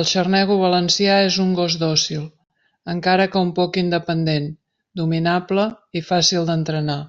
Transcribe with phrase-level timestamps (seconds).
[0.00, 2.22] El xarnego valencià és un gos dòcil,
[2.94, 4.48] encara que un poc independent,
[5.04, 5.68] dominable
[6.02, 7.00] i fàcil d'entrenar.